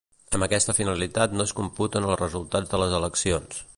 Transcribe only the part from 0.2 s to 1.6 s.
Amb aquesta finalitat no es